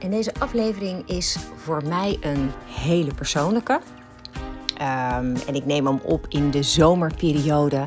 [0.00, 3.80] En deze aflevering is voor mij een hele persoonlijke.
[4.76, 7.86] Ehm, en ik neem hem op in de zomerperiode,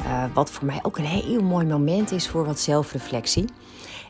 [0.00, 3.44] uh, wat voor mij ook een heel mooi moment is voor wat zelfreflectie.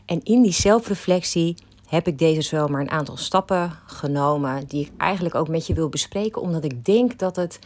[0.05, 1.55] En in die zelfreflectie
[1.87, 5.89] heb ik deze zomer een aantal stappen genomen die ik eigenlijk ook met je wil
[5.89, 7.59] bespreken, omdat ik denk dat het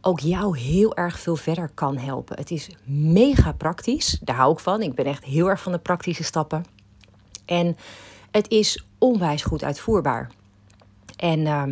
[0.00, 2.36] ook jou heel erg veel verder kan helpen.
[2.36, 4.82] Het is mega praktisch, daar hou ik van.
[4.82, 6.64] Ik ben echt heel erg van de praktische stappen.
[7.44, 7.76] En
[8.30, 10.30] het is onwijs goed uitvoerbaar.
[11.16, 11.64] En uh,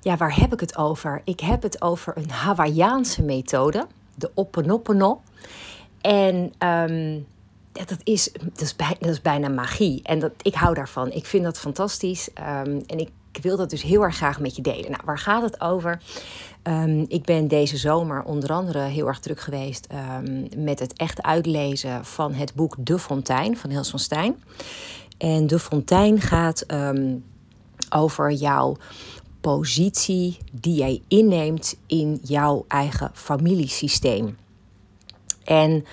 [0.00, 1.22] ja, waar heb ik het over?
[1.24, 5.20] Ik heb het over een Hawaïaanse methode, de Openopono.
[6.00, 7.26] En um,
[7.72, 10.02] dat, is, dat, is bijna, dat is bijna magie.
[10.02, 11.12] En dat, ik hou daarvan.
[11.12, 12.28] Ik vind dat fantastisch.
[12.38, 13.10] Um, en ik
[13.42, 14.90] wil dat dus heel erg graag met je delen.
[14.90, 16.02] Nou, waar gaat het over?
[17.08, 19.86] Ik ben deze zomer onder andere heel erg druk geweest
[20.56, 24.42] met het echt uitlezen van het boek De Fontein van Hels van Stijn.
[25.20, 27.24] En De Fontein gaat um,
[27.90, 28.76] over jouw
[29.40, 34.36] positie die jij inneemt in jouw eigen familiesysteem.
[35.44, 35.84] En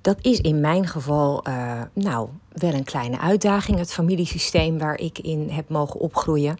[0.00, 5.18] dat is in mijn geval, uh, nou, wel een kleine uitdaging, het familiesysteem waar ik
[5.18, 6.56] in heb mogen opgroeien.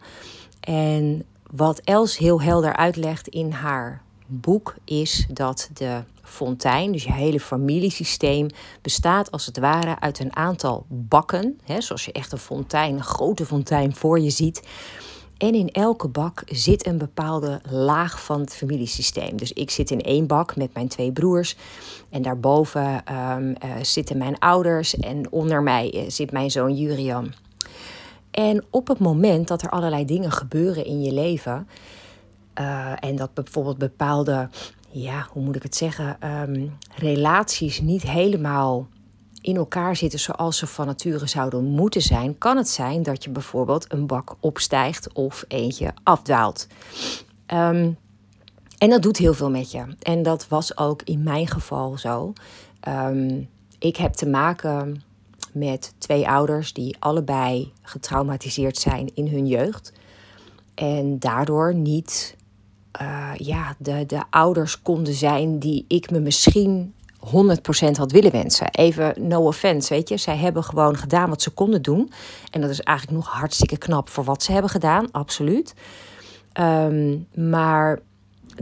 [0.59, 4.01] En wat Els heel helder uitlegt in haar
[4.39, 8.47] boek is dat de fontein, dus je hele familiesysteem,
[8.81, 11.59] bestaat als het ware uit een aantal bakken.
[11.63, 14.61] Hè, zoals je echt een fontein, een grote fontein voor je ziet.
[15.37, 19.37] En in elke bak zit een bepaalde laag van het familiesysteem.
[19.37, 21.55] Dus ik zit in één bak met mijn twee broers.
[22.09, 24.95] En daarboven um, uh, zitten mijn ouders.
[24.95, 27.33] En onder mij uh, zit mijn zoon Jurian.
[28.31, 31.67] En op het moment dat er allerlei dingen gebeuren in je leven.
[32.59, 34.49] Uh, en dat bijvoorbeeld bepaalde,
[34.89, 38.87] ja, hoe moet ik het zeggen, um, relaties niet helemaal
[39.41, 43.29] in elkaar zitten zoals ze van nature zouden moeten zijn, kan het zijn dat je
[43.29, 46.67] bijvoorbeeld een bak opstijgt of eentje afdwaalt.
[47.47, 47.97] Um,
[48.77, 49.85] en dat doet heel veel met je.
[49.99, 52.33] En dat was ook in mijn geval zo.
[52.87, 53.49] Um,
[53.79, 55.03] ik heb te maken
[55.53, 59.93] met twee ouders die allebei getraumatiseerd zijn in hun jeugd.
[60.75, 62.35] En daardoor niet
[63.01, 66.93] uh, ja, de, de ouders konden zijn die ik me misschien
[67.25, 67.29] 100%
[67.97, 68.69] had willen wensen.
[68.71, 70.17] Even no offense, weet je.
[70.17, 72.11] Zij hebben gewoon gedaan wat ze konden doen.
[72.51, 75.73] En dat is eigenlijk nog hartstikke knap voor wat ze hebben gedaan, absoluut.
[76.59, 77.99] Um, maar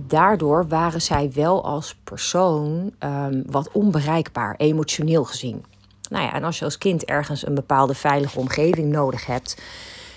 [0.02, 5.63] daardoor waren zij wel als persoon um, wat onbereikbaar, emotioneel gezien.
[6.09, 9.62] Nou ja, en als je als kind ergens een bepaalde veilige omgeving nodig hebt,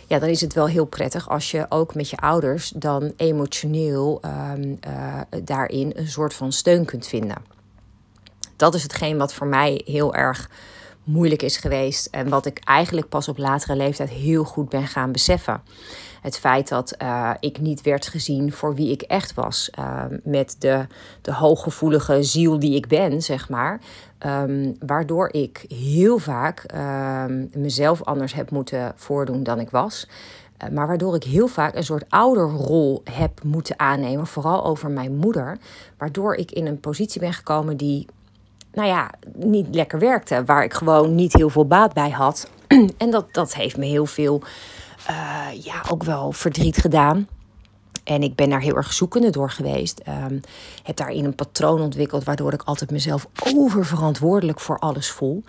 [0.06, 4.20] ja, dan is het wel heel prettig als je ook met je ouders dan emotioneel
[4.24, 7.36] um, uh, daarin een soort van steun kunt vinden.
[8.56, 10.50] Dat is hetgeen wat voor mij heel erg
[11.04, 15.12] moeilijk is geweest en wat ik eigenlijk pas op latere leeftijd heel goed ben gaan
[15.12, 15.62] beseffen.
[16.20, 20.56] Het feit dat uh, ik niet werd gezien voor wie ik echt was, uh, met
[20.58, 20.86] de,
[21.20, 23.80] de hooggevoelige ziel die ik ben, zeg maar.
[24.26, 30.08] Um, waardoor ik heel vaak um, mezelf anders heb moeten voordoen dan ik was.
[30.64, 35.16] Uh, maar waardoor ik heel vaak een soort ouderrol heb moeten aannemen, vooral over mijn
[35.16, 35.58] moeder.
[35.98, 38.06] Waardoor ik in een positie ben gekomen die
[38.72, 40.44] nou ja, niet lekker werkte.
[40.44, 42.50] Waar ik gewoon niet heel veel baat bij had.
[42.98, 44.42] en dat, dat heeft me heel veel,
[45.10, 47.28] uh, ja, ook wel verdriet gedaan.
[48.04, 50.02] En ik ben daar heel erg zoekende door geweest.
[50.08, 50.40] Um,
[50.82, 55.42] heb daarin een patroon ontwikkeld waardoor ik altijd mezelf oververantwoordelijk voor alles voel.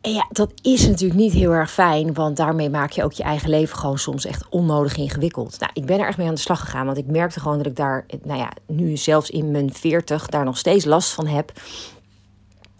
[0.00, 3.22] En ja, dat is natuurlijk niet heel erg fijn, want daarmee maak je ook je
[3.22, 5.60] eigen leven gewoon soms echt onnodig ingewikkeld.
[5.60, 7.66] Nou, ik ben er echt mee aan de slag gegaan, want ik merkte gewoon dat
[7.66, 11.52] ik daar, nou ja, nu zelfs in mijn veertig daar nog steeds last van heb.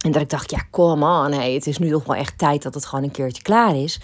[0.01, 2.63] En dat ik dacht, ja, come on, hey, het is nu toch wel echt tijd
[2.63, 4.01] dat het gewoon een keertje klaar is.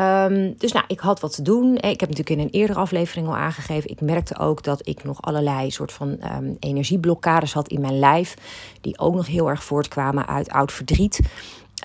[0.00, 1.76] Um, dus nou, ik had wat te doen.
[1.76, 3.90] Ik heb natuurlijk in een eerdere aflevering al aangegeven.
[3.90, 8.34] Ik merkte ook dat ik nog allerlei soort van um, energieblokkades had in mijn lijf.
[8.80, 11.20] Die ook nog heel erg voortkwamen uit oud verdriet.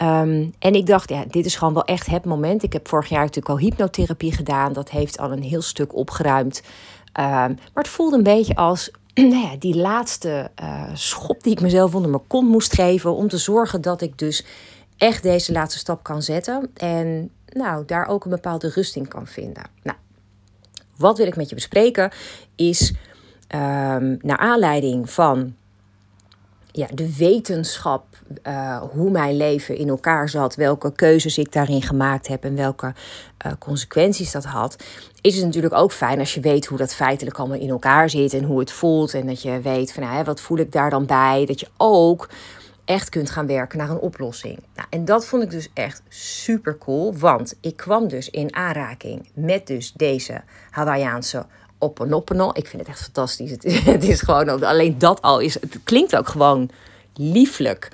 [0.01, 2.63] Um, en ik dacht, ja, dit is gewoon wel echt het moment.
[2.63, 4.73] Ik heb vorig jaar natuurlijk al hypnotherapie gedaan.
[4.73, 6.63] Dat heeft al een heel stuk opgeruimd.
[7.13, 11.95] maar het voelde een beetje als nou ja, die laatste uh, schop die ik mezelf
[11.95, 13.15] onder mijn kont moest geven.
[13.15, 14.45] Om te zorgen dat ik dus
[14.97, 16.71] echt deze laatste stap kan zetten.
[16.73, 19.63] En nou, daar ook een bepaalde rust in kan vinden.
[19.83, 19.97] Nou,
[20.97, 22.11] wat wil ik met je bespreken?
[22.55, 22.93] Is
[23.55, 25.55] um, naar aanleiding van
[26.71, 28.05] ja, de wetenschap,
[28.47, 32.93] uh, hoe mijn leven in elkaar zat, welke keuzes ik daarin gemaakt heb en welke
[33.45, 34.83] uh, consequenties dat had,
[35.21, 38.33] is het natuurlijk ook fijn als je weet hoe dat feitelijk allemaal in elkaar zit
[38.33, 39.13] en hoe het voelt.
[39.13, 41.45] En dat je weet van nou, wat voel ik daar dan bij.
[41.45, 42.29] Dat je ook
[42.85, 44.59] echt kunt gaan werken naar een oplossing.
[44.75, 49.29] Nou, en dat vond ik dus echt super cool, want ik kwam dus in aanraking
[49.33, 51.45] met dus deze Hawaïaanse
[51.77, 52.49] Oponopono.
[52.53, 53.51] Ik vind het echt fantastisch.
[53.51, 56.69] Het is, gewoon, alleen dat al is, het klinkt ook gewoon
[57.13, 57.91] lieflijk.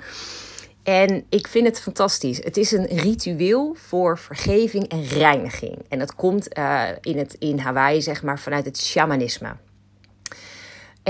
[0.82, 2.44] En ik vind het fantastisch.
[2.44, 5.78] Het is een ritueel voor vergeving en reiniging.
[5.88, 9.56] En dat komt uh, in, het, in Hawaii, zeg maar, vanuit het shamanisme.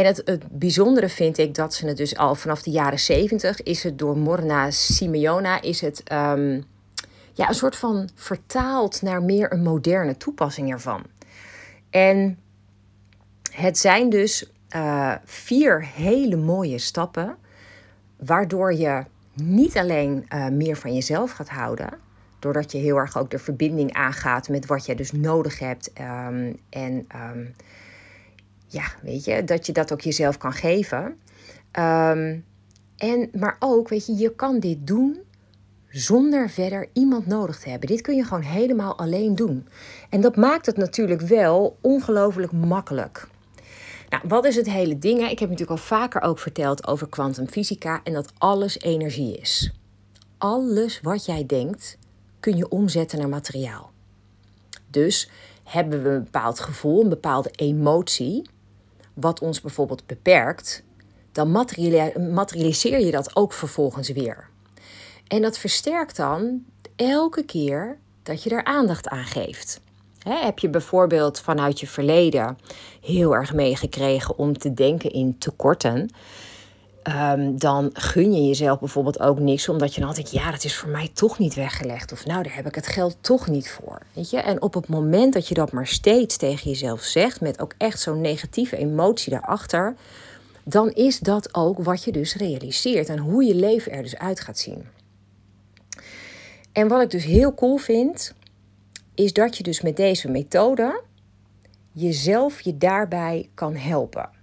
[0.00, 3.82] En het, bijzondere vind ik dat ze het dus al vanaf de jaren zeventig is
[3.82, 6.64] het door Morna Simeona is het um,
[7.32, 11.02] ja, een soort van vertaald naar meer een moderne toepassing ervan.
[11.91, 12.38] En
[13.50, 17.37] het zijn dus uh, vier hele mooie stappen,
[18.17, 19.05] waardoor je
[19.35, 21.88] niet alleen uh, meer van jezelf gaat houden,
[22.38, 25.91] doordat je heel erg ook de verbinding aangaat met wat je dus nodig hebt.
[26.00, 27.55] Um, en um,
[28.72, 31.19] ja, weet je, dat je dat ook jezelf kan geven.
[31.78, 32.44] Um,
[32.96, 35.19] en, maar ook, weet je, je kan dit doen
[35.88, 37.88] zonder verder iemand nodig te hebben.
[37.88, 39.69] Dit kun je gewoon helemaal alleen doen.
[40.11, 43.28] En dat maakt het natuurlijk wel ongelooflijk makkelijk.
[44.08, 45.19] Nou, wat is het hele ding?
[45.20, 49.72] Ik heb natuurlijk al vaker ook verteld over kwantumfysica en dat alles energie is.
[50.38, 51.99] Alles wat jij denkt
[52.40, 53.90] kun je omzetten naar materiaal.
[54.87, 55.31] Dus
[55.64, 58.49] hebben we een bepaald gevoel, een bepaalde emotie,
[59.20, 60.82] wat ons bijvoorbeeld beperkt,
[61.32, 61.50] dan
[62.31, 64.49] materialiseer je dat ook vervolgens weer.
[65.26, 66.64] En dat versterkt dan
[66.96, 69.81] elke keer dat je er aandacht aan geeft
[70.28, 72.58] heb je bijvoorbeeld vanuit je verleden
[73.00, 76.11] heel erg meegekregen om te denken in tekorten?
[77.02, 80.76] Um, dan gun je jezelf bijvoorbeeld ook niks, omdat je dan altijd, ja, dat is
[80.76, 82.12] voor mij toch niet weggelegd.
[82.12, 84.02] Of nou, daar heb ik het geld toch niet voor.
[84.12, 84.41] Weet je?
[84.41, 88.00] En op het moment dat je dat maar steeds tegen jezelf zegt, met ook echt
[88.00, 89.94] zo'n negatieve emotie daarachter,
[90.64, 94.41] dan is dat ook wat je dus realiseert en hoe je leven er dus uit
[94.41, 94.85] gaat zien.
[96.73, 98.35] En wat ik dus heel cool vind,
[99.14, 101.03] is dat je dus met deze methode
[101.93, 104.40] jezelf je daarbij kan helpen.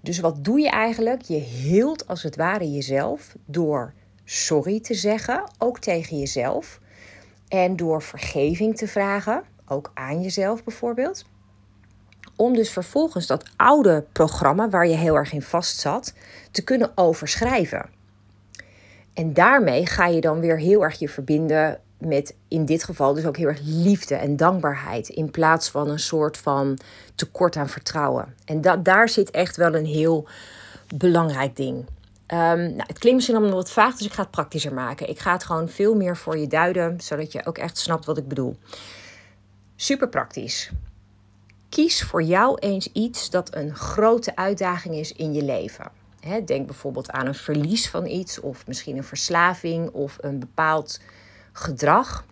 [0.00, 1.22] Dus wat doe je eigenlijk?
[1.22, 3.92] Je hield als het ware jezelf door
[4.24, 6.80] sorry te zeggen, ook tegen jezelf.
[7.48, 11.24] En door vergeving te vragen, ook aan jezelf bijvoorbeeld.
[12.36, 16.14] Om dus vervolgens dat oude programma waar je heel erg in vast zat,
[16.50, 17.90] te kunnen overschrijven.
[19.14, 23.26] En daarmee ga je dan weer heel erg je verbinden met in dit geval dus
[23.26, 25.08] ook heel erg liefde en dankbaarheid.
[25.08, 26.78] In plaats van een soort van
[27.14, 28.34] tekort aan vertrouwen.
[28.44, 30.28] En da daar zit echt wel een heel
[30.96, 31.76] belangrijk ding.
[31.78, 35.08] Um, nou, het klinkt misschien allemaal wat vaag, dus ik ga het praktischer maken.
[35.08, 38.18] Ik ga het gewoon veel meer voor je duiden, zodat je ook echt snapt wat
[38.18, 38.56] ik bedoel.
[39.76, 40.70] Super praktisch.
[41.68, 45.90] Kies voor jou eens iets dat een grote uitdaging is in je leven.
[46.46, 51.00] denk bijvoorbeeld aan een verlies van iets, of misschien een verslaving, of een bepaald
[51.60, 52.24] gedrag.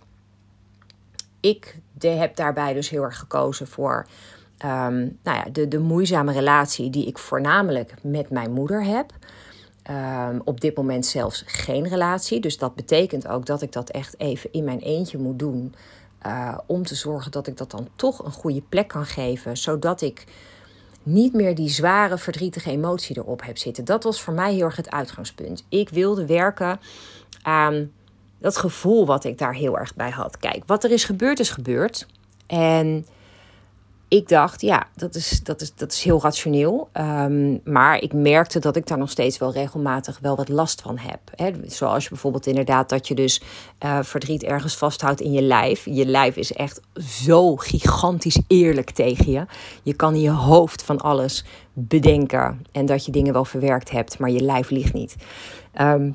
[1.40, 4.06] Ik de, heb daarbij dus heel erg gekozen voor
[4.64, 9.12] um, nou ja, de, de moeizame relatie die ik voornamelijk met mijn moeder heb.
[9.90, 12.40] Um, op dit moment zelfs geen relatie.
[12.40, 15.74] Dus dat betekent ook dat ik dat echt even in mijn eentje moet doen.
[16.26, 19.56] Uh, om te zorgen dat ik dat dan toch een goede plek kan geven.
[19.56, 20.24] Zodat ik
[21.02, 23.84] niet meer die zware, verdrietige emotie erop heb zitten.
[23.84, 25.64] Dat was voor mij heel erg het uitgangspunt.
[25.68, 26.80] Ik wilde werken
[27.42, 27.90] aan
[28.38, 30.38] dat gevoel wat ik daar heel erg bij had.
[30.38, 32.06] Kijk, wat er is gebeurd, is gebeurd.
[32.46, 33.06] En
[34.08, 36.88] ik dacht, ja, dat is, dat is, dat is heel rationeel.
[36.92, 40.98] Um, maar ik merkte dat ik daar nog steeds wel regelmatig wel wat last van
[40.98, 41.20] heb.
[41.34, 43.42] He, zoals je bijvoorbeeld inderdaad dat je dus
[43.84, 45.84] uh, verdriet ergens vasthoudt in je lijf.
[45.84, 49.46] Je lijf is echt zo gigantisch eerlijk tegen je.
[49.82, 54.18] Je kan in je hoofd van alles bedenken en dat je dingen wel verwerkt hebt,
[54.18, 55.16] maar je lijf ligt niet.
[55.80, 56.14] Um,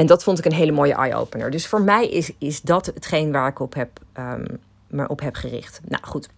[0.00, 1.50] en dat vond ik een hele mooie eye-opener.
[1.50, 4.44] Dus voor mij is, is dat hetgeen waar ik op heb, um,
[4.86, 5.80] me op heb gericht.
[5.88, 6.28] Nou goed,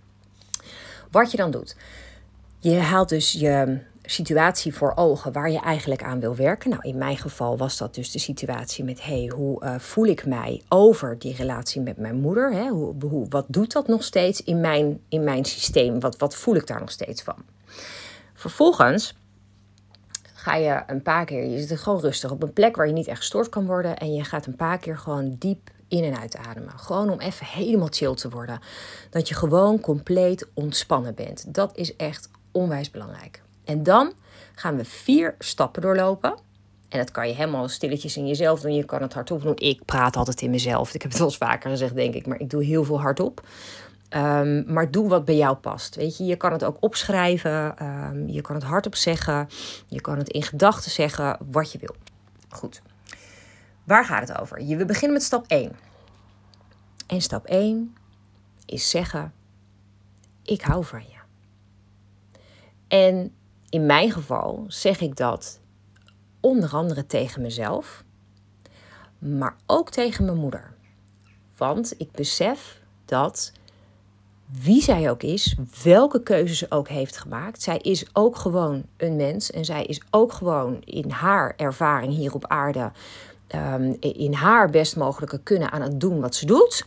[1.10, 1.76] wat je dan doet.
[2.58, 6.70] Je haalt dus je situatie voor ogen waar je eigenlijk aan wil werken.
[6.70, 10.26] Nou, in mijn geval was dat dus de situatie met: hey, hoe uh, voel ik
[10.26, 12.52] mij over die relatie met mijn moeder?
[12.52, 12.68] Hè?
[12.68, 16.00] Hoe, hoe, wat doet dat nog steeds in mijn, in mijn systeem?
[16.00, 17.36] Wat, wat voel ik daar nog steeds van?
[18.34, 19.14] Vervolgens
[20.42, 23.06] ga je een paar keer, je zit gewoon rustig op een plek waar je niet
[23.06, 23.96] echt gestoord kan worden.
[23.98, 26.78] En je gaat een paar keer gewoon diep in- en uitademen.
[26.78, 28.60] Gewoon om even helemaal chill te worden.
[29.10, 31.54] Dat je gewoon compleet ontspannen bent.
[31.54, 33.42] Dat is echt onwijs belangrijk.
[33.64, 34.12] En dan
[34.54, 36.34] gaan we vier stappen doorlopen.
[36.88, 38.74] En dat kan je helemaal stilletjes in jezelf doen.
[38.74, 39.56] Je kan het hardop doen.
[39.56, 40.94] Ik praat altijd in mezelf.
[40.94, 42.26] Ik heb het wel eens vaker gezegd, denk ik.
[42.26, 43.42] Maar ik doe heel veel hardop.
[44.16, 45.94] Um, maar doe wat bij jou past.
[45.94, 47.86] Weet je, je kan het ook opschrijven.
[47.86, 49.48] Um, je kan het hardop zeggen.
[49.86, 51.36] Je kan het in gedachten zeggen.
[51.50, 51.96] Wat je wil.
[52.48, 52.82] Goed.
[53.84, 54.62] Waar gaat het over?
[54.62, 55.76] Je, we beginnen met stap 1.
[57.06, 57.94] En stap 1
[58.66, 59.32] is zeggen:
[60.42, 61.20] Ik hou van je.
[62.88, 63.34] En
[63.68, 65.60] in mijn geval zeg ik dat
[66.40, 68.04] onder andere tegen mezelf,
[69.18, 70.74] maar ook tegen mijn moeder.
[71.56, 73.52] Want ik besef dat
[74.60, 79.16] wie zij ook is, welke keuzes ze ook heeft gemaakt, zij is ook gewoon een
[79.16, 82.92] mens en zij is ook gewoon in haar ervaring hier op aarde,
[83.54, 86.86] um, in haar best mogelijke kunnen aan het doen wat ze doet.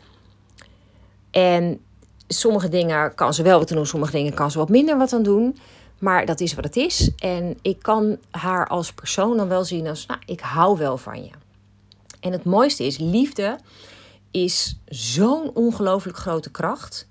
[1.32, 1.80] En
[2.28, 5.24] sommige dingen kan ze wel wat doen, sommige dingen kan ze wat minder wat aan
[5.24, 5.58] doen.
[6.00, 7.12] Maar dat is wat het is.
[7.18, 11.24] En ik kan haar als persoon dan wel zien als, nou, ik hou wel van
[11.24, 11.30] je.
[12.20, 13.58] En het mooiste is, liefde
[14.32, 17.08] is zo'n ongelooflijk grote kracht.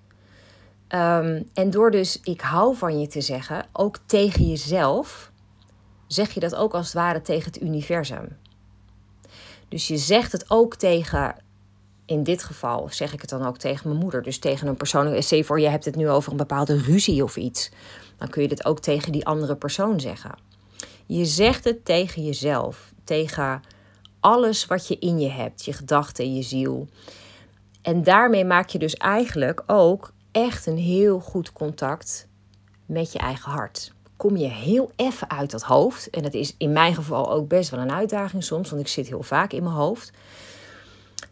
[0.95, 5.33] Ehm, en door dus ik hou van je te zeggen, ook tegen jezelf,
[6.07, 8.37] zeg je dat ook als het ware tegen het universum.
[9.69, 11.37] Dus je zegt het ook tegen,
[12.07, 15.23] in dit geval zeg ik het dan ook tegen mijn moeder, dus tegen een persoon.
[15.23, 17.71] Stel voor, je hebt het nu over een bepaalde ruzie of iets
[18.17, 20.35] dan kun je dit ook tegen die andere persoon zeggen.
[21.07, 23.63] Je zegt het tegen jezelf, tegen
[24.21, 26.89] alles wat je in je hebt, je gedachten, je ziel.
[27.83, 32.29] En daarmee maak je dus eigenlijk ook echt een heel goed contact
[32.87, 33.93] met je eigen hart.
[34.17, 36.11] Kom je heel even uit dat hoofd.
[36.11, 39.09] En dat is in mijn geval ook best wel een uitdaging soms, want ik zit
[39.09, 40.13] heel vaak in mijn hoofd.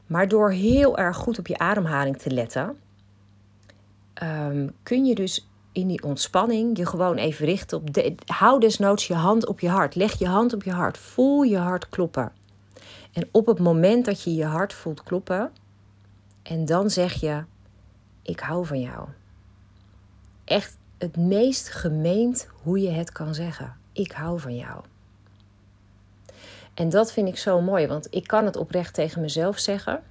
[0.06, 2.76] Maar door heel erg goed op je ademhaling te letten,
[4.22, 7.94] um, kun je dus in die ontspanning je gewoon even richten op.
[7.94, 9.94] De, hou desnoods je hand op je hart.
[9.94, 10.98] Leg je hand op je hart.
[10.98, 12.32] Voel je hart kloppen.
[13.12, 15.52] En op het moment dat je je hart voelt kloppen,
[16.42, 17.44] en dan zeg je:
[18.22, 19.08] Ik hou van jou.
[20.44, 23.76] Echt het meest gemeend hoe je het kan zeggen.
[23.92, 24.84] Ik hou van jou.
[26.74, 30.02] En dat vind ik zo mooi, want ik kan het oprecht tegen mezelf zeggen.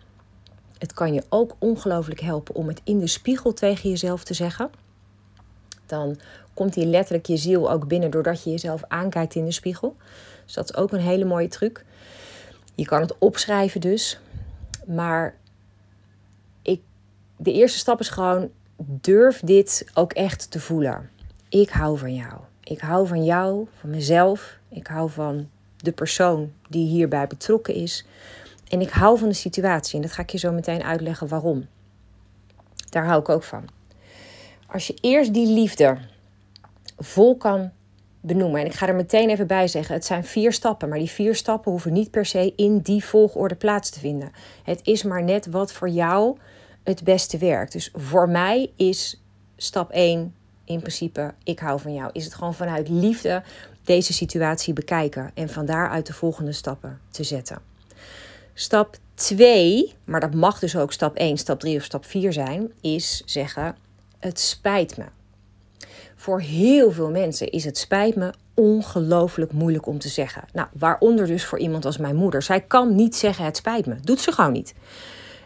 [0.77, 4.69] Het kan je ook ongelooflijk helpen om het in de spiegel tegen jezelf te zeggen
[5.91, 6.19] dan
[6.53, 9.95] komt die letterlijk je ziel ook binnen doordat je jezelf aankijkt in de spiegel.
[10.45, 11.85] Dus dat is ook een hele mooie truc.
[12.75, 14.19] Je kan het opschrijven dus.
[14.85, 15.35] Maar
[17.43, 21.09] de eerste stap is gewoon durf dit ook echt te voelen.
[21.49, 22.33] Ik hou van jou.
[22.63, 24.57] Ik hou van jou, van mezelf.
[24.69, 28.05] Ik hou van de persoon die hierbij betrokken is.
[28.67, 29.95] En ik hou van de situatie.
[29.95, 31.67] En dat ga ik je zo meteen uitleggen waarom.
[32.89, 33.65] Daar hou ik ook van.
[34.67, 35.97] Als je eerst die liefde
[36.97, 37.71] vol kan
[38.19, 38.61] benoemen.
[38.61, 41.35] En ik ga er meteen even bij zeggen: het zijn vier stappen, maar die vier
[41.35, 44.31] stappen hoeven niet per se in die volgorde plaats te vinden.
[44.63, 46.37] Het is maar net wat voor jou
[46.83, 47.71] het beste werkt.
[47.71, 49.21] Dus voor mij is
[49.57, 50.33] stap 1
[50.65, 52.09] in principe: ik hou van jou.
[52.13, 53.43] Is het gewoon vanuit liefde
[53.83, 57.61] deze situatie bekijken en van daaruit de volgende stappen te zetten.
[58.53, 62.71] Stap 2, maar dat mag dus ook stap 1, stap 3 of stap 4 zijn,
[62.81, 63.75] is zeggen:
[64.19, 65.05] het spijt me.
[66.15, 70.43] Voor heel veel mensen is het spijt me ongelooflijk moeilijk om te zeggen.
[70.53, 72.41] Nou, waaronder dus voor iemand als mijn moeder.
[72.41, 73.95] Zij kan niet zeggen het spijt me.
[74.01, 74.73] Doet ze gewoon niet.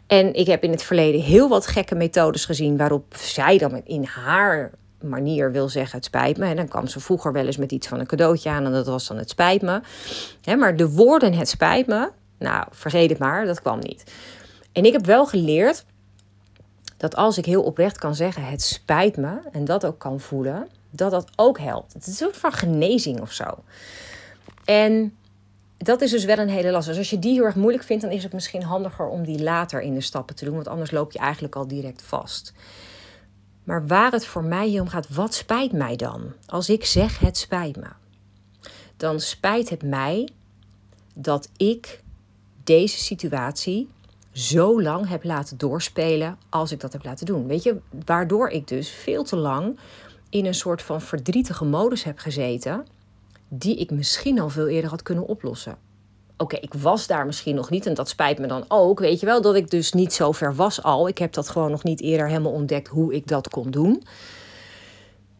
[0.07, 4.03] En ik heb in het verleden heel wat gekke methodes gezien waarop zij dan in
[4.03, 4.71] haar
[5.01, 6.45] manier wil zeggen het spijt me.
[6.45, 8.87] En dan kwam ze vroeger wel eens met iets van een cadeautje aan en dat
[8.87, 9.81] was dan het spijt me.
[10.57, 12.09] maar de woorden het spijt me,
[12.39, 14.11] nou vergeet het maar, dat kwam niet.
[14.71, 15.85] En ik heb wel geleerd
[16.97, 20.67] dat als ik heel oprecht kan zeggen: het spijt me, en dat ook kan voelen,
[20.89, 21.93] dat dat ook helpt.
[21.93, 23.45] Het is een soort van genezing of zo.
[24.65, 25.15] En
[25.77, 26.87] dat is dus wel een hele last.
[26.87, 29.43] Dus als je die heel erg moeilijk vindt, dan is het misschien handiger om die
[29.43, 32.53] later in de stappen te doen, want anders loop je eigenlijk al direct vast.
[33.63, 36.33] Maar waar het voor mij hier om gaat, wat spijt mij dan?
[36.45, 37.87] Als ik zeg het spijt me,
[38.97, 40.29] dan spijt het mij
[41.13, 42.03] dat ik
[42.63, 43.89] deze situatie
[44.31, 47.47] zo lang heb laten doorspelen als ik dat heb laten doen.
[47.47, 49.79] Weet je, waardoor ik dus veel te lang
[50.29, 52.85] in een soort van verdrietige modus heb gezeten,
[53.47, 55.77] die ik misschien al veel eerder had kunnen oplossen.
[56.37, 58.99] Oké, ik was daar misschien nog niet en dat spijt me dan ook.
[58.99, 61.07] Weet je wel, dat ik dus niet zo ver was al.
[61.07, 64.03] Ik heb dat gewoon nog niet eerder helemaal ontdekt hoe ik dat kon doen.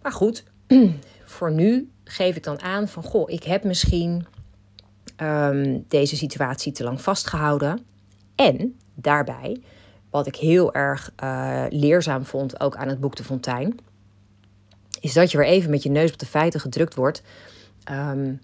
[0.02, 0.44] Maar goed,
[1.26, 4.26] voor nu geef ik dan aan van goh, ik heb misschien
[5.22, 7.86] um, deze situatie te lang vastgehouden.
[8.36, 9.62] En daarbij,
[10.10, 13.80] wat ik heel erg uh, leerzaam vond, ook aan het boek De Fontein,
[15.00, 17.22] is dat je weer even met je neus op de feiten gedrukt wordt.
[17.92, 18.40] Um,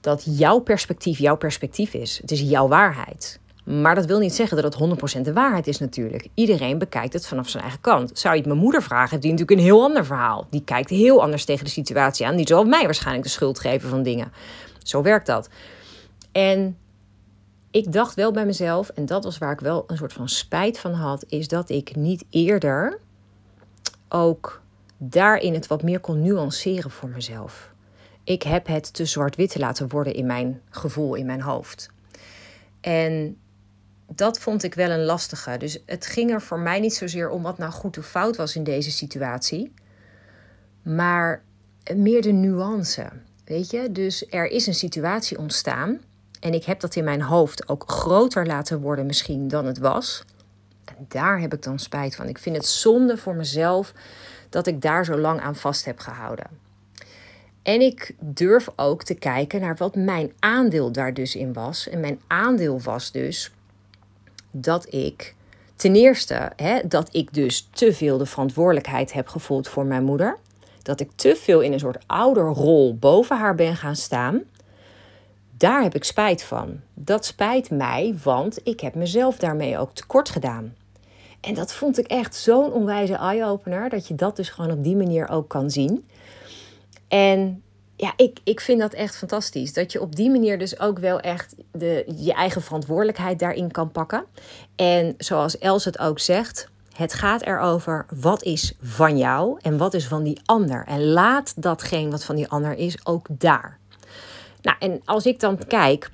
[0.00, 2.18] dat jouw perspectief jouw perspectief is.
[2.20, 3.40] Het is jouw waarheid.
[3.64, 6.28] Maar dat wil niet zeggen dat het 100% de waarheid is natuurlijk.
[6.34, 8.18] Iedereen bekijkt het vanaf zijn eigen kant.
[8.18, 10.46] Zou je het mijn moeder vragen, heeft die natuurlijk een heel ander verhaal.
[10.50, 12.36] Die kijkt heel anders tegen de situatie aan.
[12.36, 14.32] Die zal mij waarschijnlijk de schuld geven van dingen.
[14.82, 15.48] Zo werkt dat.
[16.32, 16.76] En
[17.70, 20.78] ik dacht wel bij mezelf, en dat was waar ik wel een soort van spijt
[20.78, 22.98] van had, is dat ik niet eerder
[24.08, 24.60] ook
[24.96, 27.71] daarin het wat meer kon nuanceren voor mezelf.
[28.24, 31.90] Ik heb het te zwart-wit laten worden in mijn gevoel, in mijn hoofd.
[32.80, 33.36] En
[34.06, 35.56] dat vond ik wel een lastige.
[35.58, 38.56] Dus het ging er voor mij niet zozeer om wat nou goed of fout was
[38.56, 39.72] in deze situatie,
[40.82, 41.42] maar
[41.94, 43.08] meer de nuance.
[43.44, 46.00] Weet je, dus er is een situatie ontstaan
[46.40, 50.22] en ik heb dat in mijn hoofd ook groter laten worden misschien dan het was.
[50.84, 52.28] En daar heb ik dan spijt van.
[52.28, 53.92] Ik vind het zonde voor mezelf
[54.48, 56.46] dat ik daar zo lang aan vast heb gehouden.
[57.62, 61.88] En ik durf ook te kijken naar wat mijn aandeel daar dus in was.
[61.88, 63.52] En mijn aandeel was dus
[64.50, 65.34] dat ik
[65.76, 70.38] ten eerste hè, dat ik dus te veel de verantwoordelijkheid heb gevoeld voor mijn moeder.
[70.82, 74.42] Dat ik te veel in een soort ouderrol boven haar ben gaan staan.
[75.56, 76.80] Daar heb ik spijt van.
[76.94, 80.74] Dat spijt mij, want ik heb mezelf daarmee ook tekort gedaan.
[81.40, 84.96] En dat vond ik echt zo'n onwijze eye-opener, dat je dat dus gewoon op die
[84.96, 86.04] manier ook kan zien.
[87.12, 87.62] En
[87.96, 89.72] ja, ik, ik vind dat echt fantastisch.
[89.72, 93.90] Dat je op die manier dus ook wel echt de, je eigen verantwoordelijkheid daarin kan
[93.90, 94.24] pakken.
[94.76, 99.94] En zoals Els het ook zegt, het gaat erover wat is van jou en wat
[99.94, 100.84] is van die ander.
[100.86, 103.78] En laat datgene wat van die ander is ook daar.
[104.62, 106.10] Nou, en als ik dan kijk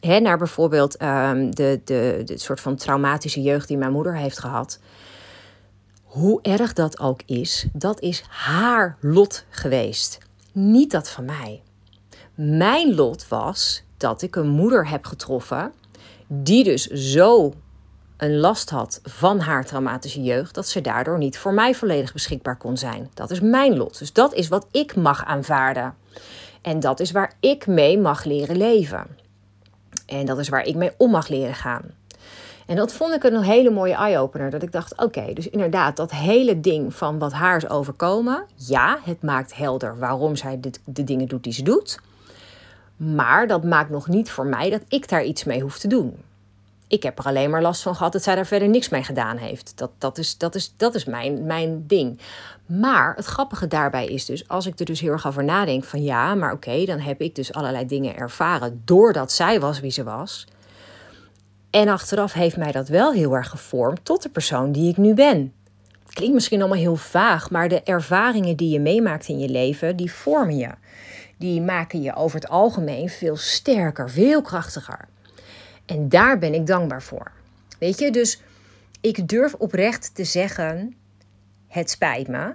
[0.00, 4.38] hè, naar bijvoorbeeld um, de, de, de soort van traumatische jeugd die mijn moeder heeft
[4.38, 4.80] gehad.
[6.08, 10.18] Hoe erg dat ook is, dat is haar lot geweest.
[10.52, 11.62] Niet dat van mij.
[12.34, 15.72] Mijn lot was dat ik een moeder heb getroffen
[16.26, 17.52] die dus zo
[18.16, 22.56] een last had van haar traumatische jeugd, dat ze daardoor niet voor mij volledig beschikbaar
[22.56, 23.10] kon zijn.
[23.14, 23.98] Dat is mijn lot.
[23.98, 25.94] Dus dat is wat ik mag aanvaarden.
[26.62, 29.06] En dat is waar ik mee mag leren leven.
[30.06, 31.97] En dat is waar ik mee om mag leren gaan.
[32.68, 34.50] En dat vond ik een hele mooie eye-opener.
[34.50, 38.44] Dat ik dacht, oké, dus inderdaad, dat hele ding van wat haar is overkomen.
[38.54, 42.00] Ja, het maakt helder waarom zij de, de dingen doet die ze doet.
[42.96, 46.16] Maar dat maakt nog niet voor mij dat ik daar iets mee hoef te doen.
[46.86, 49.36] Ik heb er alleen maar last van gehad dat zij daar verder niks mee gedaan
[49.36, 49.72] heeft.
[49.74, 52.20] Dat, dat is, dat is, dat is mijn, mijn ding.
[52.66, 56.02] Maar het grappige daarbij is dus, als ik er dus heel erg over nadenk van
[56.02, 60.02] ja, maar oké, dan heb ik dus allerlei dingen ervaren doordat zij was wie ze
[60.02, 60.46] was.
[61.70, 65.14] En achteraf heeft mij dat wel heel erg gevormd tot de persoon die ik nu
[65.14, 65.52] ben.
[66.12, 70.12] Klinkt misschien allemaal heel vaag, maar de ervaringen die je meemaakt in je leven, die
[70.12, 70.70] vormen je.
[71.36, 75.08] Die maken je over het algemeen veel sterker, veel krachtiger.
[75.86, 77.32] En daar ben ik dankbaar voor.
[77.78, 78.40] Weet je, dus
[79.00, 80.96] ik durf oprecht te zeggen:
[81.68, 82.54] het spijt me.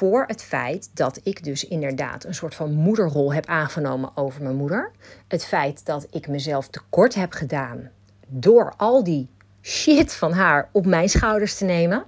[0.00, 4.56] Voor het feit dat ik dus inderdaad een soort van moederrol heb aangenomen over mijn
[4.56, 4.90] moeder.
[5.28, 7.90] Het feit dat ik mezelf tekort heb gedaan
[8.26, 9.28] door al die
[9.62, 12.04] shit van haar op mijn schouders te nemen.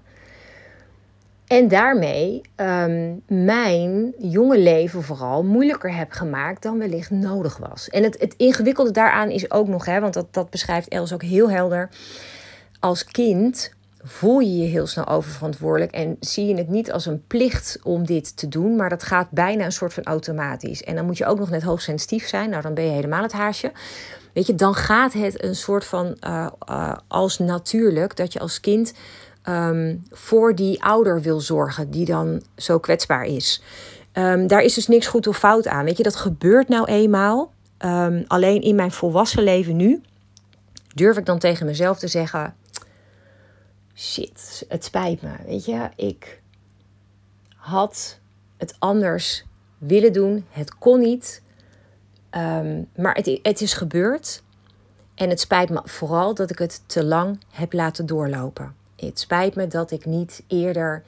[1.46, 7.88] En daarmee um, mijn jonge leven vooral moeilijker heb gemaakt dan wellicht nodig was.
[7.88, 11.22] En het, het ingewikkelde daaraan is ook nog, hè, want dat, dat beschrijft Els ook
[11.22, 11.88] heel helder.
[12.80, 13.72] Als kind
[14.04, 18.06] voel je je heel snel oververantwoordelijk en zie je het niet als een plicht om
[18.06, 20.82] dit te doen, maar dat gaat bijna een soort van automatisch.
[20.82, 23.32] En dan moet je ook nog net hoogsensitief zijn, nou dan ben je helemaal het
[23.32, 23.72] haasje.
[24.32, 28.60] Weet je, dan gaat het een soort van uh, uh, als natuurlijk dat je als
[28.60, 28.92] kind
[29.48, 33.62] um, voor die ouder wil zorgen die dan zo kwetsbaar is.
[34.12, 35.84] Um, daar is dus niks goed of fout aan.
[35.84, 37.52] Weet je, dat gebeurt nou eenmaal.
[37.78, 40.00] Um, alleen in mijn volwassen leven nu
[40.94, 42.54] durf ik dan tegen mezelf te zeggen:
[44.02, 45.32] shit, het spijt me.
[45.46, 46.42] Weet je, ik
[47.56, 48.20] had
[48.56, 49.44] het anders
[49.78, 50.46] willen doen.
[50.50, 51.42] Het kon niet.
[52.30, 54.42] Um, maar het, het is gebeurd.
[55.14, 58.74] En het spijt me vooral dat ik het te lang heb laten doorlopen.
[58.96, 61.02] Het spijt me dat ik niet eerder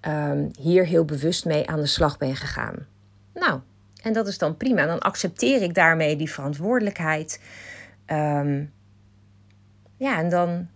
[0.00, 2.86] um, hier heel bewust mee aan de slag ben gegaan.
[3.34, 3.60] Nou,
[4.02, 4.86] en dat is dan prima.
[4.86, 7.40] Dan accepteer ik daarmee die verantwoordelijkheid.
[8.06, 8.72] Um,
[9.96, 10.68] ja, en dan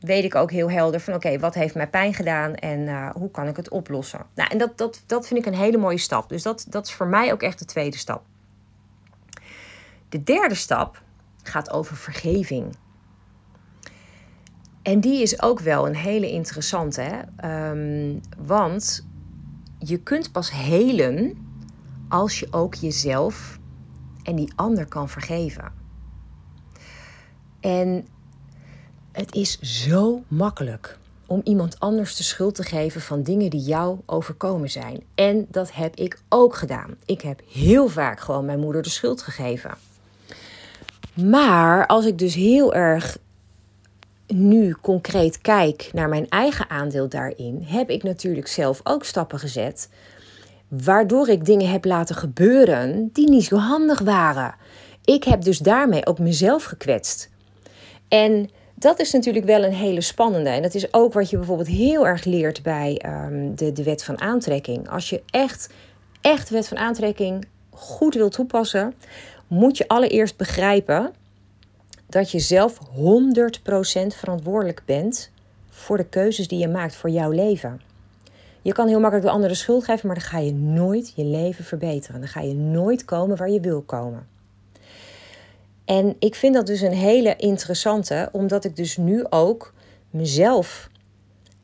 [0.00, 3.30] weet ik ook heel helder van oké, wat heeft mij pijn gedaan en uh, hoe
[3.30, 4.26] kan ik het oplossen.
[4.34, 6.28] Nou, en dat, dat, dat vind ik een hele mooie stap.
[6.28, 8.22] Dus dat, dat is voor mij ook echt de tweede stap.
[10.08, 11.02] De derde stap
[11.42, 12.76] gaat over vergeving.
[14.82, 17.20] En die is ook wel een hele interessante, hè?
[17.36, 19.06] Ehm, want
[19.78, 21.46] je kunt pas helen
[22.08, 23.58] als je ook jezelf
[24.22, 25.72] en die ander kan vergeven.
[27.60, 28.06] En
[29.12, 33.98] het is zo makkelijk om iemand anders de schuld te geven van dingen die jou
[34.06, 35.02] overkomen zijn.
[35.14, 36.96] En dat heb ik ook gedaan.
[37.04, 39.74] Ik heb heel vaak gewoon mijn moeder de schuld gegeven.
[41.14, 43.18] Maar als ik dus heel erg
[44.26, 49.88] nu concreet kijk naar mijn eigen aandeel daarin, heb ik natuurlijk zelf ook stappen gezet.
[50.68, 54.54] Waardoor ik dingen heb laten gebeuren die niet zo handig waren.
[55.04, 57.30] Ik heb dus daarmee ook mezelf gekwetst.
[58.08, 60.50] En dat is natuurlijk wel een hele spannende.
[60.50, 64.04] En dat is ook wat je bijvoorbeeld heel erg leert bij ehm, de, de wet
[64.04, 64.88] van aantrekking.
[64.88, 65.70] Als je echt,
[66.20, 68.94] echt de wet van aantrekking goed wil toepassen,
[69.46, 71.12] moet je allereerst begrijpen
[72.08, 72.86] dat je zelf 100%
[74.06, 75.30] verantwoordelijk bent
[75.68, 77.80] voor de keuzes die je maakt voor jouw leven.
[78.62, 81.64] Je kan heel makkelijk de anderen schuld geven, maar dan ga je nooit je leven
[81.64, 82.20] verbeteren.
[82.20, 84.26] Dan ga je nooit komen waar je wil komen.
[85.90, 89.74] En ik vind dat dus een hele interessante, omdat ik dus nu ook
[90.10, 90.88] mezelf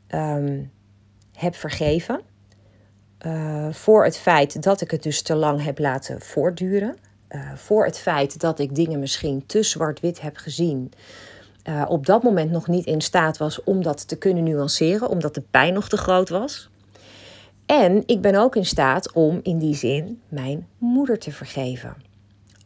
[0.07, 0.63] ehm,
[1.33, 2.21] heb vergeven.
[3.25, 6.97] Uh, voor het feit dat ik het dus te lang heb laten voortduren.
[7.29, 10.91] Uh, voor het feit dat ik dingen misschien te zwart-wit heb gezien.
[11.69, 15.35] Uh, op dat moment nog niet in staat was om dat te kunnen nuanceren, omdat
[15.35, 16.69] de pijn nog te groot was.
[17.65, 22.06] En ik ben ook in staat om in die zin mijn moeder te vergeven.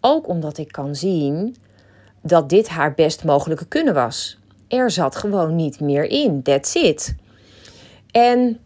[0.02, 1.56] Ook omdat ik kan zien
[2.22, 4.40] dat dit haar best mogelijke kunnen was.
[4.68, 6.44] Er zat gewoon niet meer in.
[6.44, 7.16] That's it.
[8.12, 8.60] En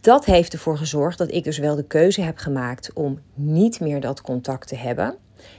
[0.00, 4.00] dat heeft ervoor gezorgd dat ik dus wel de keuze heb gemaakt om niet meer
[4.00, 5.16] dat contact te hebben.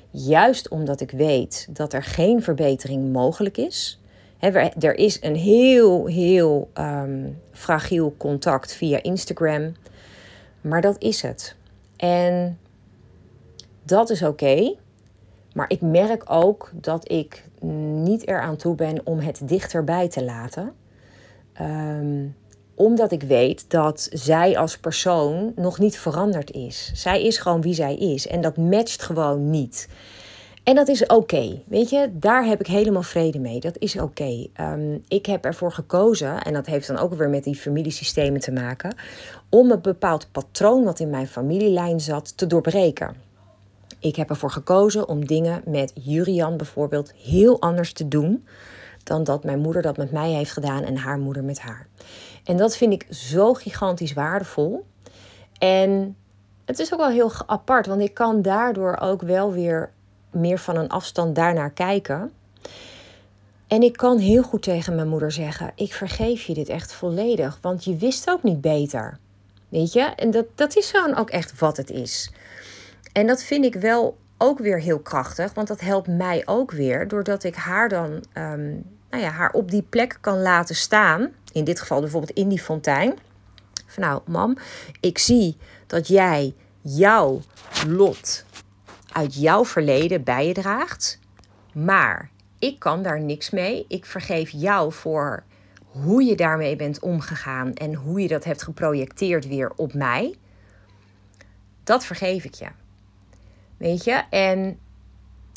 [0.09, 3.99] Juist omdat ik weet dat er geen verbetering mogelijk is.
[4.79, 9.75] er is een heel, heel um, fragiel contact via Instagram.
[10.61, 11.55] Maar dat is het.
[11.95, 12.57] En
[13.83, 14.75] dat is oké.
[15.53, 17.49] maar ik merk ook dat ik
[18.03, 20.73] niet eraan toe ben om het dichterbij te laten.
[21.53, 22.27] Ehm,
[22.75, 26.91] omdat ik weet dat zij als persoon nog niet veranderd is.
[26.93, 28.27] Zij is gewoon wie zij is.
[28.27, 29.87] En dat matcht gewoon niet.
[30.63, 31.61] En dat is oké.
[31.65, 33.59] Weet je, daar heb ik helemaal vrede mee.
[33.59, 34.47] Dat is oké.
[34.53, 38.51] Ehm, ik heb ervoor gekozen, en dat heeft dan ook weer met die familiesystemen te
[38.51, 38.95] maken,
[39.49, 43.15] om een bepaald patroon wat in mijn familielijn zat te doorbreken.
[44.03, 48.47] Ik heb ervoor gekozen om dingen met Jurian bijvoorbeeld heel anders te doen
[49.03, 51.87] dan dat mijn moeder dat met mij heeft gedaan en haar moeder met haar.
[52.43, 54.85] En dat vind ik zo gigantisch waardevol.
[55.57, 56.15] En
[56.65, 59.91] het is ook wel heel apart, want ik kan daardoor ook wel weer
[60.31, 62.31] meer van een afstand daarnaar kijken.
[63.67, 67.57] En ik kan heel goed tegen mijn moeder zeggen: Ik vergeef je dit echt volledig,
[67.61, 69.17] want je wist ook niet beter.
[69.69, 70.01] Weet je?
[70.01, 72.31] En dat, dat is gewoon ook echt wat het is.
[73.13, 77.07] En dat vind ik wel ook weer heel krachtig, want dat helpt mij ook weer,
[77.07, 81.31] doordat ik haar dan um, nou ja, haar op die plek kan laten staan.
[81.51, 83.13] In dit geval bijvoorbeeld in die fontein.
[83.85, 84.57] Van nou, mam,
[84.99, 87.41] ik zie dat jij jouw
[87.87, 88.45] lot
[89.11, 91.19] uit jouw verleden bij je draagt.
[91.73, 93.85] Maar ik kan daar niks mee.
[93.87, 95.43] Ik vergeef jou voor
[95.85, 100.35] hoe je daarmee bent omgegaan en hoe je dat hebt geprojecteerd weer op mij.
[101.83, 102.67] Dat vergeef ik je.
[103.83, 104.23] Weet je?
[104.29, 104.79] En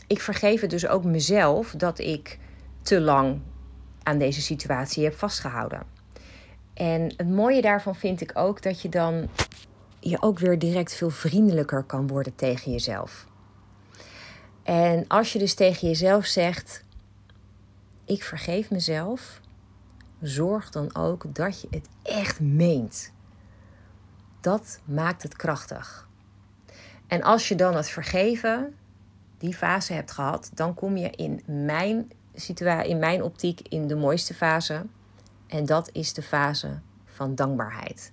[0.06, 2.38] ik vergeef het dus ook mezelf dat ik
[2.82, 3.40] te lang
[4.02, 5.82] aan deze situatie heb vastgehouden.
[6.74, 9.28] En het mooie daarvan vind ik ook dat je dan
[10.00, 13.26] je ook weer direct veel vriendelijker kan worden tegen jezelf.
[14.62, 16.84] En als je dus tegen jezelf zegt:
[18.04, 19.40] Ik vergeef mezelf,
[20.20, 23.12] zorg dan ook dat je het echt meent.
[24.40, 26.05] Dat maakt het krachtig.
[27.06, 28.74] En als je dan het vergeven,
[29.38, 33.96] die fase hebt gehad, dan kom je in mijn situatie, in mijn optiek, in de
[33.96, 34.82] mooiste fase.
[35.46, 38.10] En dat is de fase van dankbaarheid.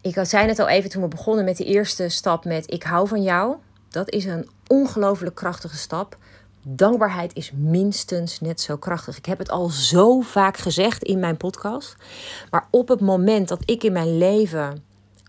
[0.00, 3.08] Ik zei het al even toen we begonnen met de eerste stap met ik hou
[3.08, 3.56] van jou.
[3.88, 6.16] Dat is een ongelooflijk krachtige stap.
[6.62, 9.16] Dankbaarheid is minstens net zo krachtig.
[9.16, 11.96] Ik heb het al zo vaak gezegd in mijn podcast.
[12.50, 14.84] Maar op het moment dat ik in mijn leven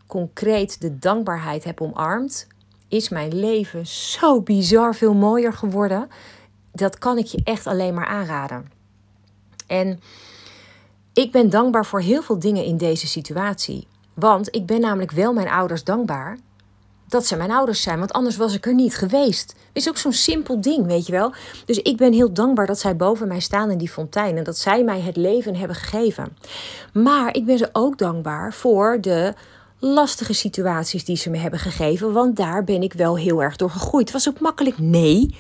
[0.08, 2.48] concreet de dankbaarheid heb omarmd,
[2.88, 6.10] is mijn leven zo bizar veel mooier geworden
[6.72, 8.72] dat kan ik je echt alleen maar aanraden.
[9.68, 10.00] En
[11.14, 13.88] ik ben dankbaar voor heel veel dingen in deze situatie.
[14.14, 16.38] Want ik ben namelijk wel mijn ouders dankbaar.
[17.08, 19.56] dat ze mijn ouders zijn, want anders was ik er niet geweest.
[19.72, 21.34] Is ook zo'n simpel ding, weet je wel.
[21.66, 24.58] Dus ik ben heel dankbaar dat zij boven mij staan in die fontein en dat
[24.58, 26.38] zij mij het leven hebben gegeven.
[26.94, 29.34] Maar ik ben ze ook dankbaar voor de
[29.80, 33.70] lastige situaties die ze me hebben gegeven, want daar ben ik wel heel erg door
[33.70, 34.12] gegroeid.
[34.12, 34.80] Was ook makkelijk?
[34.80, 35.36] Nee.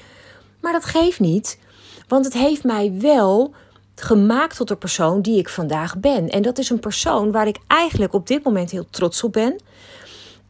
[0.62, 1.60] Maar dat geeft niet,
[2.08, 3.54] want het heeft mij wel
[3.96, 6.30] gemaakt tot de persoon die ik vandaag ben.
[6.30, 9.56] En dat is een persoon waar ik eigenlijk op dit moment heel trots op ben.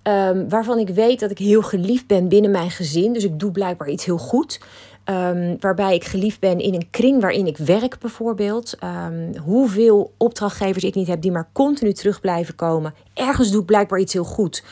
[0.04, 3.14] Um, waarvan ik weet dat ik heel geliefd ben binnen mijn gezin.
[3.14, 4.60] Dus ik doe blijkbaar iets heel goed.
[5.10, 8.78] Um, waarbij ik geliefd ben in een kring waarin ik werk, bijvoorbeeld.
[8.84, 12.94] Um, hoeveel opdrachtgevers ik niet heb die maar continu terug blijven komen.
[13.14, 14.64] Ergens doe ik blijkbaar iets heel goed.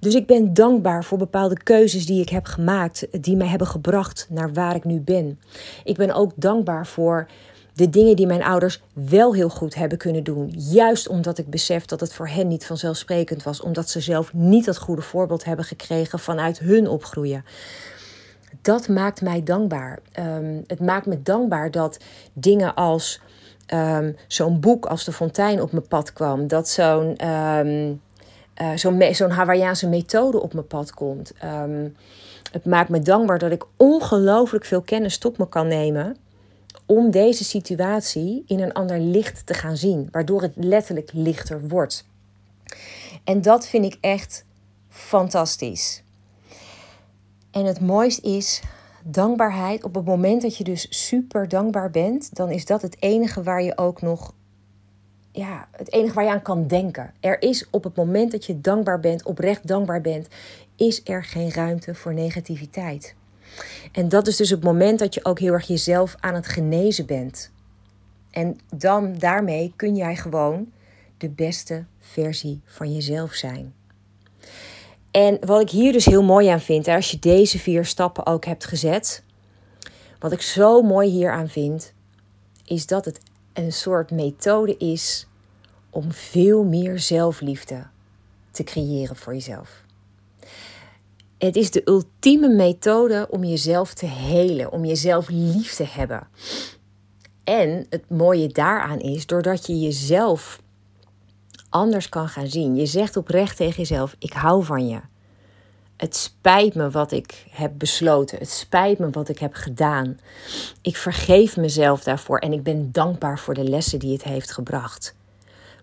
[0.00, 4.26] Dus ik ben dankbaar voor bepaalde keuzes die ik heb gemaakt, die mij hebben gebracht
[4.30, 5.38] naar waar ik nu ben.
[5.84, 7.26] Ik ben ook dankbaar voor
[7.74, 10.52] de dingen die mijn ouders wel heel goed hebben kunnen doen.
[10.56, 14.64] Juist omdat ik besef dat het voor hen niet vanzelfsprekend was, omdat ze zelf niet
[14.64, 17.44] dat goede voorbeeld hebben gekregen vanuit hun opgroeien.
[18.68, 19.98] Dat maakt mij dankbaar.
[20.18, 21.98] Um, het maakt me dankbaar dat
[22.32, 23.20] dingen als
[23.74, 28.00] um, zo'n boek als De Fontein op mijn pad kwam, dat zo'n um,
[29.12, 31.32] zo'n Hawaïaanse methode op mijn pad komt.
[32.52, 36.16] het maakt me dankbaar dat ik ongelooflijk veel kennis tot me kan nemen
[36.86, 42.06] om deze situatie in een ander licht te gaan zien, waardoor het letterlijk lichter wordt.
[43.24, 44.44] En dat vind ik echt
[44.88, 46.02] fantastisch.
[47.50, 48.62] En het mooiste is
[49.04, 49.84] dankbaarheid.
[49.84, 53.62] Op het moment dat je dus super dankbaar bent, dan is dat het enige waar
[53.62, 54.34] je ook nog
[55.32, 57.12] ja, het enige waar je aan kan denken.
[57.20, 60.28] Er is op het moment dat je dankbaar bent, oprecht dankbaar bent,
[60.76, 63.14] is er geen ruimte voor negativiteit.
[63.92, 67.06] En dat is dus het moment dat je ook heel erg jezelf aan het genezen
[67.06, 67.50] bent.
[68.30, 70.72] En dan daarmee kun jij gewoon
[71.18, 73.74] de beste versie van jezelf zijn.
[75.18, 78.44] En wat ik hier dus heel mooi aan vind, als je deze vier stappen ook
[78.44, 79.22] hebt gezet,
[80.18, 81.92] wat ik zo mooi hier aan vind,
[82.64, 83.20] is dat het
[83.52, 85.26] een soort methode is
[85.90, 87.86] om veel meer zelfliefde
[88.50, 89.82] te creëren voor jezelf.
[91.38, 96.28] Het is de ultieme methode om jezelf te helen, om jezelf lief te hebben.
[97.44, 100.60] En het mooie daaraan is, doordat je jezelf
[101.68, 102.76] anders kan gaan zien.
[102.76, 105.00] Je zegt oprecht tegen jezelf: Ik hou van je.
[105.96, 108.38] Het spijt me wat ik heb besloten.
[108.38, 110.18] Het spijt me wat ik heb gedaan.
[110.82, 115.14] Ik vergeef mezelf daarvoor en ik ben dankbaar voor de lessen die het heeft gebracht.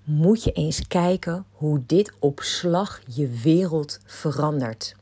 [0.04, 4.96] Moet je eens kijken hoe dit op slag je wereld verandert.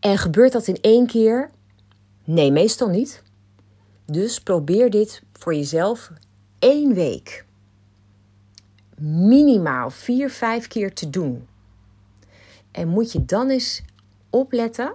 [0.00, 1.50] En gebeurt dat in één keer?
[2.24, 3.22] Nee, meestal niet.
[4.06, 6.10] Dus probeer dit voor jezelf
[6.58, 7.46] één week.
[9.00, 11.48] Minimaal vier, vijf keer te doen.
[12.70, 13.82] En moet je dan eens
[14.30, 14.94] opletten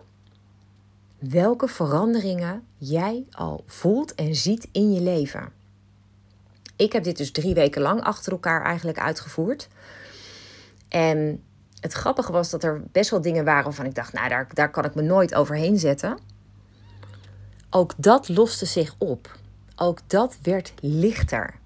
[1.19, 5.51] welke veranderingen jij al voelt en ziet in je leven.
[6.75, 9.67] Ik heb dit dus drie weken lang achter elkaar eigenlijk uitgevoerd.
[10.87, 11.43] En
[11.79, 14.71] het grappige was dat er best wel dingen waren waarvan ik dacht, nou daar, daar
[14.71, 16.17] kan ik me nooit overheen zetten.
[17.69, 19.37] Ook dat loste zich op.
[19.75, 21.61] Ook dat werd lichter.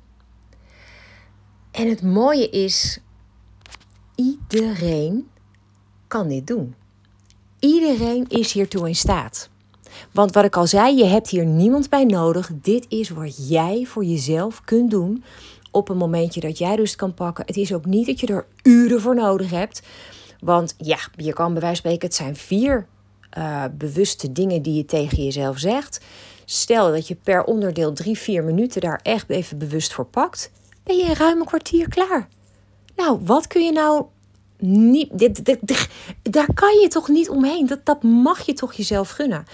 [1.78, 3.00] En het mooie is,
[4.16, 5.28] iedereen
[6.08, 6.76] kan dit doen.
[7.60, 9.50] Iedereen is hiertoe in staat.
[10.12, 12.52] Want wat ik al zei, je hebt hier niemand bij nodig.
[12.62, 15.24] Dit is wat jij voor jezelf kunt doen
[15.72, 17.46] op een momentje dat jij rust kan pakken.
[17.46, 19.82] Het is ook niet dat je er uren voor nodig hebt.
[20.40, 22.88] Want ja, je kan bij wijze van spreken, het zijn vier
[23.38, 26.06] uh, bewuste dingen die je tegen jezelf zegt.
[26.46, 30.52] Stel dat je per onderdeel drie, vier minuten daar echt even bewust voor pakt,
[30.88, 32.28] ben je in ruim een kwartier klaar.
[32.96, 34.06] Nou, wat kun je nou
[34.60, 35.20] niet.
[35.20, 35.90] Dit, dit, dit,
[36.22, 37.68] daar kan je toch niet omheen.
[37.68, 39.46] Dat, dat mag je toch jezelf gunnen.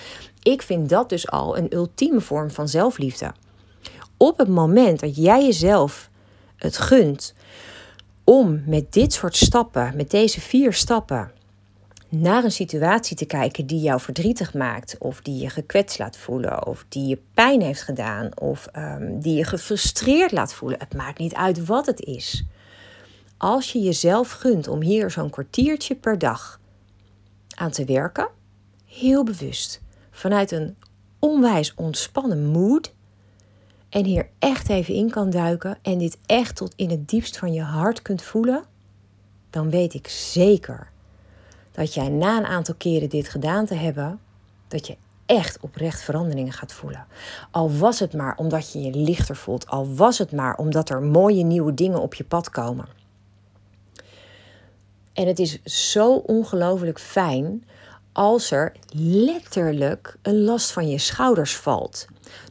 [0.44, 3.34] Ik vind dat dus al een ultieme vorm van zelfliefde.
[4.18, 6.10] Op het moment dat jij jezelf
[6.56, 7.34] het gunt
[8.24, 11.32] om met dit soort stappen, met deze vier stappen,
[12.14, 16.68] naar een situatie te kijken die jou verdrietig maakt, of die je gekwetst laat voelen,
[16.68, 20.80] of die je pijn heeft gedaan, of um, die je gefrustreerd laat voelen.
[20.80, 22.46] Het maakt niet uit wat het is.
[23.38, 26.60] Als je jezelf gunt om hier zo'n kwartiertje per dag
[27.56, 28.30] aan te werken,
[28.86, 30.76] heel bewust, vanuit een
[31.20, 32.94] onwijs ontspannen mood,
[33.90, 37.54] en hier echt even in kan duiken en dit echt tot in het diepst van
[37.54, 38.64] je hart kunt voelen,
[39.50, 40.92] dan weet ik zeker
[41.74, 44.20] dat jij na een aantal keren dit gedaan te hebben,
[44.68, 47.06] dat je echt oprecht veranderingen gaat voelen.
[47.52, 51.02] Al was het maar omdat je je lichter voelt, al was het maar omdat er
[51.02, 52.86] mooie nieuwe dingen op je pad komen.
[55.14, 57.64] En het is zo ongelooflijk fijn
[58.12, 62.06] als er letterlijk een last van je schouders valt.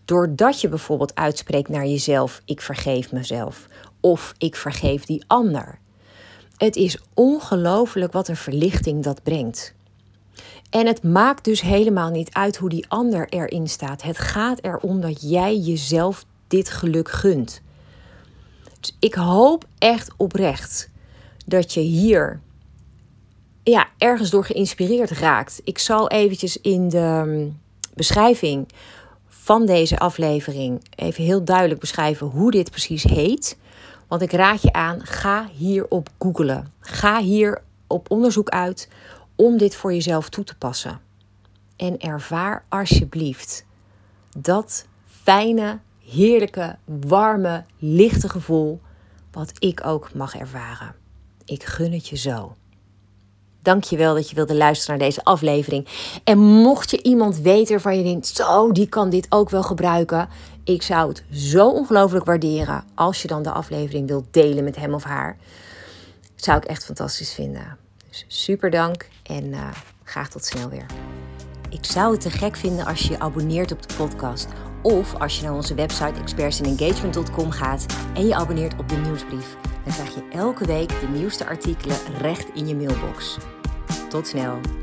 [0.05, 3.67] Doordat je bijvoorbeeld uitspreekt naar jezelf: ik vergeef mezelf
[4.01, 5.79] of ik vergeef die ander.
[6.57, 9.75] Het is ongelooflijk wat een verlichting dat brengt.
[10.71, 14.03] En het maakt dus helemaal niet uit hoe die ander erin staat.
[14.03, 17.62] Het gaat erom dat jij jezelf dit geluk gunt.
[18.81, 20.91] Dus ik hoop echt oprecht
[21.47, 22.41] dat je hier
[23.62, 25.61] ja, ergens door geïnspireerd raakt.
[25.65, 27.59] Ik zal eventjes in de mm,
[27.95, 28.69] beschrijving
[29.27, 33.57] van deze aflevering even heel duidelijk beschrijven hoe dit precies heet.
[34.12, 36.72] Want ik raad je aan, ga hierop googlen.
[36.81, 38.88] Ga hier op onderzoek uit
[39.37, 41.01] om dit voor jezelf toe te passen.
[41.77, 43.64] En ervaar alsjeblieft
[44.38, 48.81] dat fijne, heerlijke, warme, lichte gevoel
[49.31, 50.94] wat ik ook mag ervaren.
[51.44, 52.57] Ik gun het je zo.
[53.62, 55.87] Dankjewel dat je wilde luisteren naar deze aflevering.
[56.25, 60.29] En mocht je iemand weten waarvan je denkt, zo, die kan dit ook wel gebruiken.
[60.64, 64.94] Ik zou het zo ongelooflijk waarderen als je dan de aflevering wilt delen met hem
[64.94, 65.37] of haar.
[66.35, 67.77] Zou ik echt fantastisch vinden.
[68.09, 69.68] Dus super dank en uh,
[70.05, 70.87] graag tot snel weer.
[71.70, 74.48] Ik zou het te gek vinden als je je abonneert op de podcast.
[74.83, 79.57] Of als je naar onze website expertsandengagement.com gaat en je abonneert op de nieuwsbrief.
[79.85, 83.37] Dan krijg je elke week de nieuwste artikelen recht in je mailbox.
[84.09, 84.82] Tot snel.